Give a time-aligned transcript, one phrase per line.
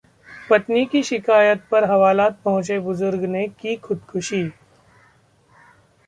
[0.49, 4.43] पत्नी की शिकायत पर हवालात पहुंचे बुजुर्ग ने की खुदकुशी